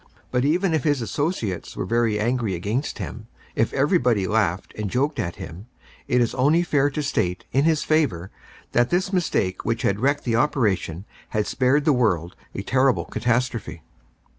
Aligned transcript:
But 0.31 0.43
even 0.43 0.73
if 0.73 0.83
his 0.83 0.99
associates 0.99 1.77
were 1.77 1.85
very 1.85 2.19
angry 2.19 2.55
against 2.55 2.97
him, 2.97 3.27
if 3.53 3.71
everybody 3.71 4.25
laughed 4.25 4.73
and 4.75 4.89
joked 4.89 5.19
at 5.19 5.35
him, 5.35 5.67
it 6.07 6.21
is 6.21 6.33
only 6.33 6.63
fair 6.63 6.89
to 6.89 7.03
state 7.03 7.45
in 7.51 7.65
his 7.65 7.83
favor 7.83 8.31
that 8.71 8.89
this 8.89 9.13
mistake 9.13 9.63
which 9.63 9.83
had 9.83 9.99
wrecked 9.99 10.23
the 10.23 10.35
operation 10.35 11.05
had 11.29 11.45
spared 11.45 11.85
the 11.85 11.93
world 11.93 12.35
a 12.55 12.63
terrible 12.63 13.05
catastrophe. 13.05 13.83